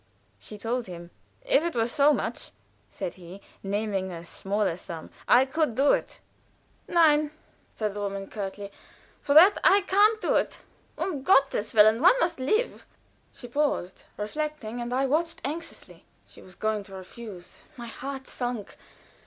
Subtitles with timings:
[0.39, 1.11] She told him.
[1.43, 2.49] "If it were so much,"
[2.89, 6.19] said he, naming a smaller sum, "I could do it."
[6.87, 7.29] "Nie!"
[7.75, 8.71] said the woman, curtly,
[9.21, 10.57] "for that I can't do it.
[10.97, 12.01] Um Gotteswillen!
[12.01, 12.87] One must live."
[13.31, 16.05] She paused, reflecting, and I watched anxiously.
[16.25, 17.63] She was going to refuse.
[17.77, 18.77] My heart sunk.